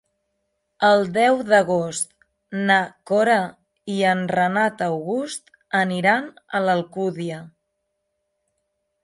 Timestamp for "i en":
3.97-4.25